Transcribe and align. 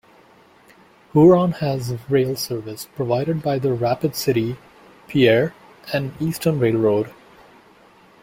Huron 1.13 1.51
has 1.51 1.93
rail 2.09 2.35
service, 2.35 2.87
provided 2.95 3.43
by 3.43 3.59
the 3.59 3.71
Rapid 3.71 4.15
City, 4.15 4.55
Pierre 5.07 5.53
and 5.93 6.19
Eastern 6.19 6.57
Railroad. 6.57 7.13